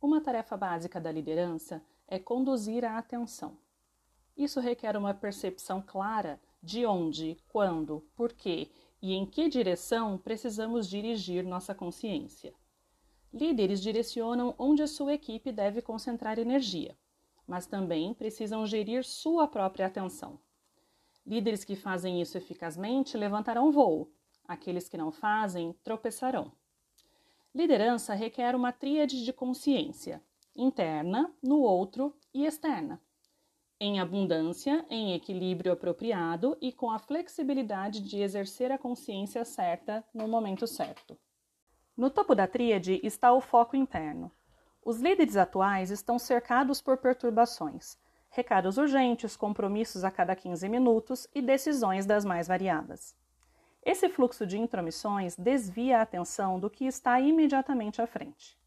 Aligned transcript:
Uma 0.00 0.20
tarefa 0.20 0.56
básica 0.56 0.98
da 0.98 1.12
liderança 1.12 1.82
é 2.08 2.18
conduzir 2.18 2.86
a 2.86 2.96
atenção. 2.96 3.58
Isso 4.34 4.58
requer 4.58 4.96
uma 4.96 5.12
percepção 5.12 5.82
clara 5.82 6.40
de 6.62 6.86
onde, 6.86 7.36
quando, 7.48 8.00
por 8.16 8.32
quê 8.32 8.70
e 9.02 9.12
em 9.12 9.26
que 9.26 9.48
direção 9.48 10.16
precisamos 10.16 10.88
dirigir 10.88 11.44
nossa 11.44 11.74
consciência. 11.74 12.54
Líderes 13.30 13.82
direcionam 13.82 14.54
onde 14.58 14.82
a 14.82 14.86
sua 14.86 15.12
equipe 15.12 15.52
deve 15.52 15.82
concentrar 15.82 16.38
energia, 16.38 16.96
mas 17.46 17.66
também 17.66 18.14
precisam 18.14 18.66
gerir 18.66 19.04
sua 19.04 19.46
própria 19.46 19.86
atenção. 19.86 20.40
Líderes 21.26 21.62
que 21.62 21.76
fazem 21.76 22.22
isso 22.22 22.38
eficazmente 22.38 23.18
levantarão 23.18 23.70
voo, 23.70 24.10
aqueles 24.48 24.88
que 24.88 24.96
não 24.96 25.12
fazem 25.12 25.74
tropeçarão. 25.84 26.50
Liderança 27.52 28.14
requer 28.14 28.54
uma 28.54 28.70
tríade 28.70 29.24
de 29.24 29.32
consciência, 29.32 30.22
interna, 30.54 31.34
no 31.42 31.60
outro 31.60 32.16
e 32.32 32.46
externa. 32.46 33.00
Em 33.80 33.98
abundância, 33.98 34.86
em 34.88 35.14
equilíbrio 35.14 35.72
apropriado 35.72 36.56
e 36.60 36.70
com 36.70 36.92
a 36.92 36.98
flexibilidade 36.98 38.00
de 38.00 38.20
exercer 38.20 38.70
a 38.70 38.78
consciência 38.78 39.44
certa 39.44 40.04
no 40.14 40.28
momento 40.28 40.64
certo. 40.64 41.18
No 41.96 42.08
topo 42.08 42.36
da 42.36 42.46
tríade 42.46 43.00
está 43.02 43.32
o 43.32 43.40
foco 43.40 43.74
interno. 43.74 44.30
Os 44.84 45.00
líderes 45.00 45.36
atuais 45.36 45.90
estão 45.90 46.20
cercados 46.20 46.80
por 46.80 46.98
perturbações, 46.98 47.98
recados 48.28 48.78
urgentes, 48.78 49.36
compromissos 49.36 50.04
a 50.04 50.10
cada 50.10 50.36
15 50.36 50.68
minutos 50.68 51.26
e 51.34 51.42
decisões 51.42 52.06
das 52.06 52.24
mais 52.24 52.46
variadas. 52.46 53.18
Esse 53.82 54.10
fluxo 54.10 54.46
de 54.46 54.58
intromissões 54.58 55.36
desvia 55.36 55.98
a 55.98 56.02
atenção 56.02 56.60
do 56.60 56.68
que 56.68 56.84
está 56.84 57.18
imediatamente 57.18 58.02
à 58.02 58.06
frente. 58.06 58.58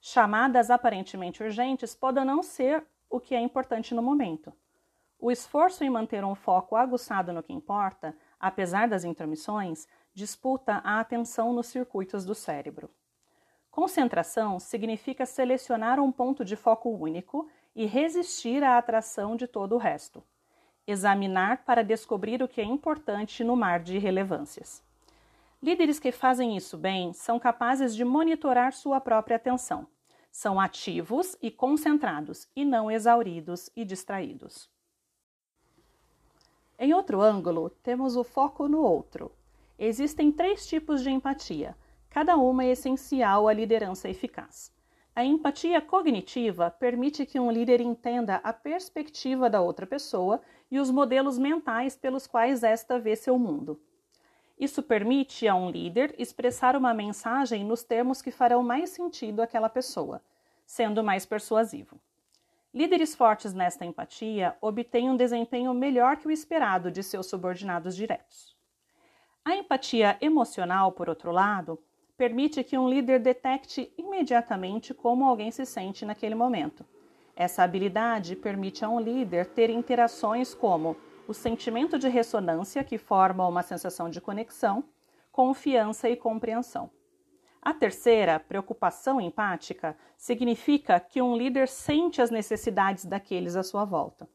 Chamadas 0.00 0.70
aparentemente 0.70 1.42
urgentes 1.42 1.94
podem 1.94 2.24
não 2.24 2.42
ser 2.42 2.84
o 3.08 3.18
que 3.18 3.34
é 3.34 3.40
importante 3.40 3.94
no 3.94 4.02
momento. 4.02 4.52
O 5.18 5.30
esforço 5.30 5.84
em 5.84 5.90
manter 5.90 6.24
um 6.24 6.34
foco 6.34 6.76
aguçado 6.76 7.32
no 7.32 7.42
que 7.42 7.52
importa, 7.52 8.14
apesar 8.38 8.88
das 8.88 9.04
intromissões, 9.04 9.86
disputa 10.12 10.82
a 10.84 11.00
atenção 11.00 11.52
nos 11.52 11.68
circuitos 11.68 12.24
do 12.24 12.34
cérebro. 12.34 12.90
Concentração 13.70 14.58
significa 14.58 15.24
selecionar 15.24 15.98
um 15.98 16.12
ponto 16.12 16.44
de 16.44 16.56
foco 16.56 16.90
único 16.90 17.48
e 17.74 17.86
resistir 17.86 18.62
à 18.62 18.76
atração 18.76 19.34
de 19.34 19.46
todo 19.46 19.76
o 19.76 19.78
resto 19.78 20.22
examinar 20.86 21.64
para 21.64 21.84
descobrir 21.84 22.42
o 22.42 22.48
que 22.48 22.60
é 22.60 22.64
importante 22.64 23.44
no 23.44 23.56
mar 23.56 23.80
de 23.80 23.96
irrelevâncias. 23.96 24.82
Líderes 25.62 26.00
que 26.00 26.10
fazem 26.10 26.56
isso 26.56 26.76
bem 26.76 27.12
são 27.12 27.38
capazes 27.38 27.94
de 27.94 28.04
monitorar 28.04 28.72
sua 28.72 29.00
própria 29.00 29.36
atenção. 29.36 29.86
São 30.30 30.58
ativos 30.58 31.36
e 31.40 31.50
concentrados, 31.50 32.48
e 32.56 32.64
não 32.64 32.90
exauridos 32.90 33.70
e 33.76 33.84
distraídos. 33.84 34.68
Em 36.78 36.92
outro 36.92 37.20
ângulo, 37.20 37.70
temos 37.82 38.16
o 38.16 38.24
foco 38.24 38.66
no 38.66 38.82
outro. 38.82 39.30
Existem 39.78 40.32
três 40.32 40.66
tipos 40.66 41.02
de 41.02 41.10
empatia, 41.10 41.76
cada 42.10 42.36
uma 42.36 42.64
é 42.64 42.72
essencial 42.72 43.46
à 43.46 43.52
liderança 43.52 44.08
eficaz. 44.08 44.72
A 45.14 45.22
empatia 45.22 45.78
cognitiva 45.78 46.70
permite 46.70 47.26
que 47.26 47.38
um 47.38 47.50
líder 47.50 47.82
entenda 47.82 48.36
a 48.36 48.50
perspectiva 48.50 49.50
da 49.50 49.60
outra 49.60 49.86
pessoa 49.86 50.40
e 50.70 50.80
os 50.80 50.90
modelos 50.90 51.38
mentais 51.38 51.94
pelos 51.94 52.26
quais 52.26 52.62
esta 52.62 52.98
vê 52.98 53.14
seu 53.14 53.38
mundo. 53.38 53.78
Isso 54.58 54.82
permite 54.82 55.46
a 55.46 55.54
um 55.54 55.68
líder 55.68 56.14
expressar 56.18 56.74
uma 56.76 56.94
mensagem 56.94 57.62
nos 57.62 57.82
termos 57.82 58.22
que 58.22 58.30
farão 58.30 58.62
mais 58.62 58.88
sentido 58.88 59.42
àquela 59.42 59.68
pessoa, 59.68 60.22
sendo 60.64 61.04
mais 61.04 61.26
persuasivo. 61.26 62.00
Líderes 62.72 63.14
fortes 63.14 63.52
nesta 63.52 63.84
empatia 63.84 64.56
obtêm 64.62 65.10
um 65.10 65.16
desempenho 65.16 65.74
melhor 65.74 66.16
que 66.16 66.26
o 66.26 66.30
esperado 66.30 66.90
de 66.90 67.02
seus 67.02 67.26
subordinados 67.26 67.94
diretos. 67.94 68.56
A 69.44 69.54
empatia 69.54 70.16
emocional, 70.22 70.90
por 70.92 71.10
outro 71.10 71.32
lado, 71.32 71.78
permite 72.22 72.62
que 72.62 72.78
um 72.78 72.88
líder 72.88 73.18
detecte 73.18 73.92
imediatamente 73.98 74.94
como 74.94 75.24
alguém 75.24 75.50
se 75.50 75.66
sente 75.66 76.04
naquele 76.04 76.36
momento. 76.36 76.86
Essa 77.34 77.64
habilidade 77.64 78.36
permite 78.36 78.84
a 78.84 78.88
um 78.88 79.00
líder 79.00 79.46
ter 79.46 79.70
interações 79.70 80.54
como 80.54 80.96
o 81.26 81.34
sentimento 81.34 81.98
de 81.98 82.08
ressonância, 82.08 82.84
que 82.84 82.96
forma 82.96 83.44
uma 83.44 83.64
sensação 83.64 84.08
de 84.08 84.20
conexão, 84.20 84.84
confiança 85.32 86.08
e 86.08 86.14
compreensão. 86.14 86.88
A 87.60 87.74
terceira, 87.74 88.38
preocupação 88.38 89.20
empática, 89.20 89.96
significa 90.16 91.00
que 91.00 91.20
um 91.20 91.36
líder 91.36 91.66
sente 91.66 92.22
as 92.22 92.30
necessidades 92.30 93.04
daqueles 93.04 93.56
à 93.56 93.64
sua 93.64 93.84
volta. 93.84 94.28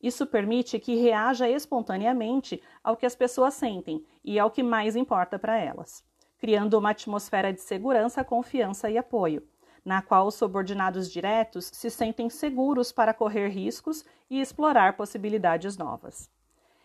Isso 0.00 0.24
permite 0.24 0.78
que 0.78 0.94
reaja 0.94 1.48
espontaneamente 1.48 2.62
ao 2.84 2.96
que 2.96 3.04
as 3.04 3.16
pessoas 3.16 3.54
sentem 3.54 4.06
e 4.24 4.38
ao 4.38 4.52
que 4.52 4.62
mais 4.62 4.94
importa 4.94 5.36
para 5.36 5.58
elas 5.58 6.04
criando 6.38 6.78
uma 6.78 6.90
atmosfera 6.90 7.52
de 7.52 7.60
segurança, 7.60 8.24
confiança 8.24 8.90
e 8.90 8.98
apoio, 8.98 9.42
na 9.84 10.00
qual 10.00 10.26
os 10.26 10.34
subordinados 10.34 11.10
diretos 11.10 11.70
se 11.72 11.90
sentem 11.90 12.30
seguros 12.30 12.90
para 12.90 13.14
correr 13.14 13.48
riscos 13.48 14.04
e 14.30 14.40
explorar 14.40 14.96
possibilidades 14.96 15.76
novas. 15.76 16.30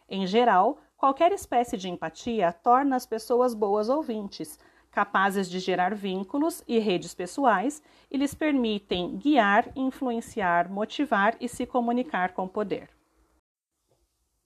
Em 0.07 0.25
geral, 0.27 0.79
qualquer 0.97 1.31
espécie 1.31 1.77
de 1.77 1.87
empatia 1.87 2.51
torna 2.51 2.95
as 2.95 3.05
pessoas 3.05 3.53
boas 3.53 3.89
ouvintes, 3.89 4.59
capazes 4.91 5.49
de 5.49 5.59
gerar 5.59 5.93
vínculos 5.93 6.63
e 6.67 6.79
redes 6.79 7.13
pessoais 7.13 7.81
e 8.09 8.17
lhes 8.17 8.33
permitem 8.33 9.17
guiar, 9.17 9.71
influenciar, 9.75 10.69
motivar 10.69 11.37
e 11.39 11.47
se 11.47 11.65
comunicar 11.65 12.33
com 12.33 12.47
poder. 12.47 12.89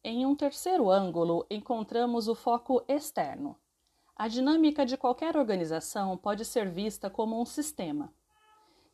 Em 0.03 0.25
um 0.25 0.35
terceiro 0.35 0.91
ângulo, 0.91 1.45
encontramos 1.49 2.27
o 2.27 2.35
foco 2.35 2.83
externo, 2.89 3.57
a 4.15 4.27
dinâmica 4.27 4.85
de 4.85 4.95
qualquer 4.95 5.35
organização 5.35 6.15
pode 6.15 6.45
ser 6.45 6.69
vista 6.69 7.09
como 7.09 7.41
um 7.41 7.45
sistema. 7.45 8.13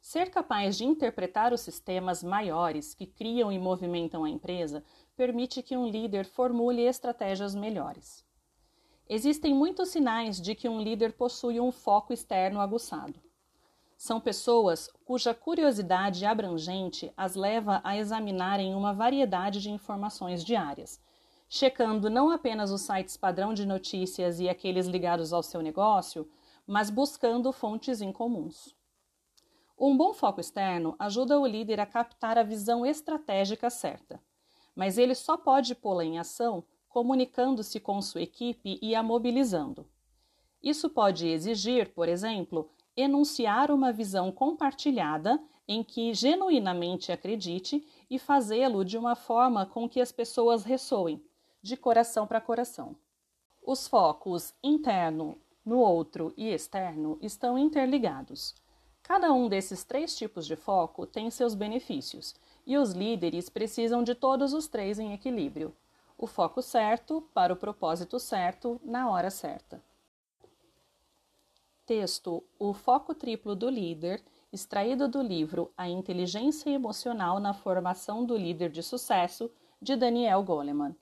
Ser 0.01 0.29
capaz 0.31 0.77
de 0.77 0.85
interpretar 0.85 1.51
os 1.51 1.59
sistemas 1.59 2.23
maiores 2.23 2.93
que 2.93 3.05
criam 3.05 3.51
e 3.51 3.59
movimentam 3.59 4.23
a 4.23 4.29
empresa 4.29 4.83
permite 5.17 5.61
que 5.61 5.75
um 5.75 5.87
líder 5.87 6.25
formule 6.25 6.81
estratégias 6.81 7.53
melhores. 7.53 8.25
Existem 9.09 9.53
muitos 9.53 9.89
sinais 9.89 10.39
de 10.39 10.55
que 10.55 10.69
um 10.69 10.79
líder 10.79 11.13
possui 11.13 11.59
um 11.59 11.71
foco 11.71 12.13
externo 12.13 12.61
aguçado. 12.61 13.19
São 13.97 14.21
pessoas 14.21 14.89
cuja 15.03 15.33
curiosidade 15.33 16.25
abrangente 16.25 17.11
as 17.17 17.35
leva 17.35 17.81
a 17.83 17.97
examinarem 17.97 18.73
uma 18.73 18.93
variedade 18.93 19.59
de 19.59 19.69
informações 19.69 20.45
diárias, 20.45 21.01
checando 21.49 22.11
não 22.11 22.29
apenas 22.29 22.69
os 22.69 22.81
sites 22.81 23.17
padrão 23.17 23.55
de 23.55 23.65
notícias 23.65 24.39
e 24.39 24.47
aqueles 24.47 24.85
ligados 24.85 25.33
ao 25.33 25.41
seu 25.41 25.61
negócio, 25.63 26.29
mas 26.65 26.91
buscando 26.91 27.51
fontes 27.51 27.99
incomuns. 27.99 28.75
Um 29.77 29.97
bom 29.97 30.13
foco 30.13 30.39
externo 30.39 30.95
ajuda 30.99 31.39
o 31.39 31.47
líder 31.47 31.79
a 31.79 31.85
captar 31.87 32.37
a 32.37 32.43
visão 32.43 32.85
estratégica 32.85 33.69
certa, 33.71 34.21
mas 34.75 34.97
ele 34.99 35.15
só 35.15 35.35
pode 35.35 35.73
pô-la 35.73 36.05
em 36.05 36.19
ação 36.19 36.63
comunicando-se 36.87 37.79
com 37.79 38.01
sua 38.01 38.21
equipe 38.21 38.77
e 38.81 38.93
a 38.93 39.01
mobilizando. 39.01 39.87
Isso 40.61 40.89
pode 40.89 41.27
exigir, 41.27 41.93
por 41.93 42.09
exemplo, 42.09 42.69
enunciar 42.95 43.71
uma 43.71 43.91
visão 43.91 44.31
compartilhada 44.31 45.41
em 45.67 45.83
que 45.83 46.13
genuinamente 46.13 47.11
acredite 47.11 47.87
e 48.09 48.19
fazê-lo 48.19 48.83
de 48.83 48.97
uma 48.97 49.15
forma 49.15 49.65
com 49.65 49.87
que 49.87 50.01
as 50.01 50.11
pessoas 50.11 50.63
ressoem, 50.63 51.23
de 51.61 51.75
coração 51.77 52.25
para 52.25 52.41
coração. 52.41 52.95
Os 53.61 53.87
focos 53.87 54.53
interno, 54.63 55.37
no 55.63 55.79
outro 55.79 56.33
e 56.35 56.47
externo 56.49 57.17
estão 57.21 57.57
interligados. 57.57 58.55
Cada 59.03 59.31
um 59.33 59.49
desses 59.49 59.83
três 59.83 60.15
tipos 60.15 60.45
de 60.45 60.55
foco 60.55 61.05
tem 61.05 61.29
seus 61.29 61.55
benefícios, 61.55 62.35
e 62.65 62.77
os 62.77 62.91
líderes 62.91 63.49
precisam 63.49 64.03
de 64.03 64.13
todos 64.13 64.53
os 64.53 64.67
três 64.67 64.99
em 64.99 65.13
equilíbrio. 65.13 65.75
O 66.17 66.27
foco 66.27 66.61
certo 66.61 67.21
para 67.33 67.53
o 67.53 67.55
propósito 67.55 68.19
certo 68.19 68.79
na 68.83 69.09
hora 69.09 69.29
certa. 69.29 69.81
Texto: 71.85 72.43
O 72.59 72.73
foco 72.73 73.15
triplo 73.15 73.55
do 73.55 73.69
líder, 73.69 74.23
extraído 74.53 75.07
do 75.07 75.21
livro 75.21 75.71
A 75.75 75.89
Inteligência 75.89 76.69
Emocional 76.69 77.39
na 77.39 77.53
Formação 77.53 78.23
do 78.23 78.37
Líder 78.37 78.69
de 78.69 78.83
Sucesso, 78.83 79.49
de 79.81 79.95
Daniel 79.95 80.43
Goleman. 80.43 80.95